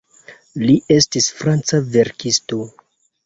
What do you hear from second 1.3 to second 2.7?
franca verkisto.